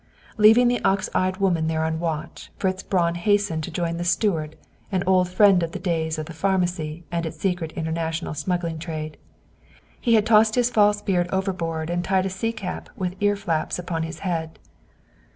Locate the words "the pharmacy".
6.25-7.03